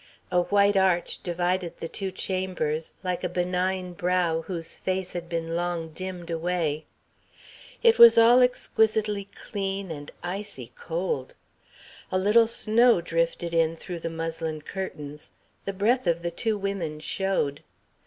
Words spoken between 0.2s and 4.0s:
A white arch divided the two chambers, like a benign